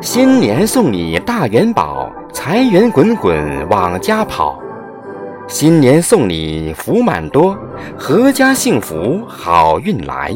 [0.00, 4.58] 新年送你大元宝，财源滚滚往家跑。
[5.48, 7.56] 新年送你福满多，
[7.98, 10.32] 阖家幸福好运来。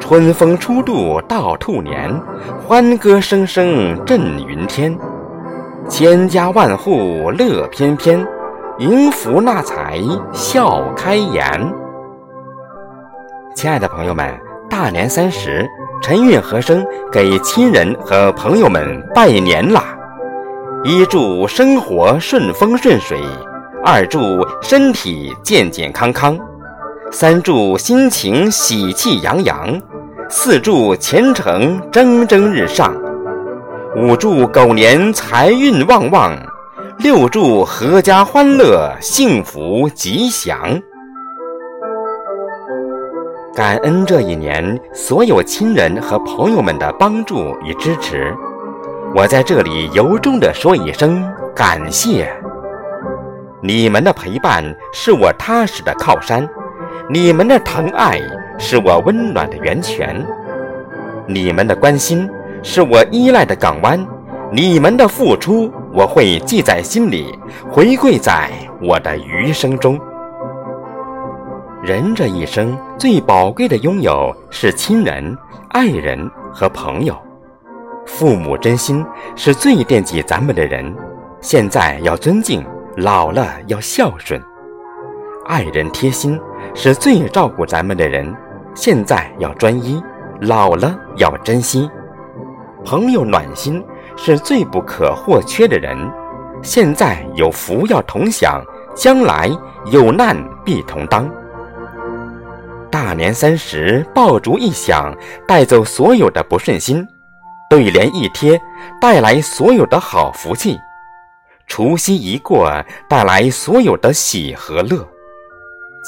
[0.00, 2.20] 春风初度到兔年，
[2.66, 4.98] 欢歌声声震云天。
[5.88, 8.26] 千家万户乐翩翩，
[8.78, 10.00] 迎福纳财
[10.32, 11.83] 笑开颜。
[13.54, 14.36] 亲爱的朋友们，
[14.68, 15.66] 大年三十。
[16.02, 19.96] 陈韵和声给亲人和朋友们拜年啦！
[20.82, 23.18] 一祝生活顺风顺水，
[23.82, 26.38] 二祝身体健健康康，
[27.10, 29.80] 三祝心情喜气洋洋，
[30.28, 32.94] 四祝前程蒸蒸日上，
[33.96, 36.36] 五祝狗年财运旺旺，
[36.98, 40.78] 六祝阖家欢乐幸福吉祥。
[43.54, 48.34] 感恩这一年所有亲人和朋友们的帮助与支持，
[49.14, 51.24] 我在这里由衷地说一声
[51.54, 52.28] 感谢。
[53.62, 56.48] 你们的陪伴是我踏实的靠山，
[57.08, 58.20] 你们的疼爱
[58.58, 60.26] 是我温暖的源泉，
[61.24, 62.28] 你们的关心
[62.60, 64.04] 是我依赖的港湾，
[64.50, 67.38] 你们的付出我会记在心里，
[67.70, 68.50] 回馈在
[68.82, 69.96] 我的余生中。
[71.84, 75.36] 人这一生最宝贵的拥有是亲人、
[75.68, 76.18] 爱人
[76.50, 77.14] 和朋友。
[78.06, 79.04] 父母真心
[79.36, 80.96] 是最惦记咱们的人，
[81.42, 82.64] 现在要尊敬，
[82.96, 84.42] 老了要孝顺。
[85.44, 86.40] 爱人贴心
[86.74, 88.34] 是最照顾咱们的人，
[88.74, 90.02] 现在要专一，
[90.40, 91.86] 老了要珍惜。
[92.82, 93.84] 朋友暖心
[94.16, 95.98] 是最不可或缺的人，
[96.62, 99.50] 现在有福要同享，将来
[99.92, 101.30] 有难必同当。
[102.94, 105.12] 大年三十，爆竹一响，
[105.48, 107.04] 带走所有的不顺心；
[107.68, 108.56] 对联一贴，
[109.00, 110.76] 带来所有的好福气；
[111.66, 112.70] 除夕一过，
[113.08, 115.04] 带来所有的喜和乐；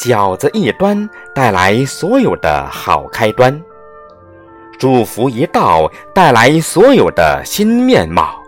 [0.01, 3.53] 饺子一端，带来所有的好开端；
[4.79, 8.41] 祝福一到，带来所有的新面貌；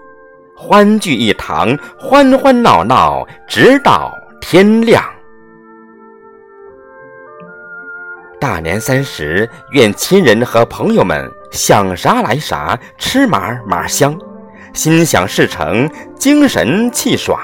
[0.56, 5.02] 欢聚一堂，欢欢闹闹，直到天亮。
[8.40, 14.16] 大年三十，愿亲人和朋友们想啥来啥，吃嘛嘛香，
[14.72, 17.36] 心想事成，精神气爽，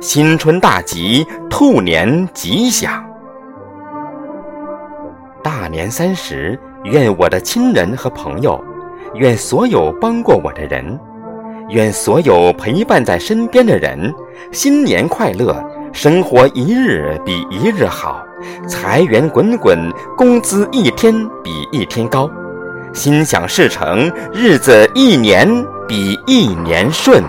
[0.00, 3.04] 新春大吉，兔年吉祥。
[5.42, 8.62] 大年三十，愿我的亲人和朋友，
[9.14, 10.98] 愿所有帮过我的人，
[11.68, 14.10] 愿所有陪伴在身边的人，
[14.52, 15.62] 新年快乐，
[15.92, 18.24] 生活一日比一日好。
[18.68, 21.12] 财源滚滚，工资一天
[21.42, 22.30] 比一天高，
[22.92, 25.48] 心想事成，日子一年
[25.86, 27.22] 比一年顺。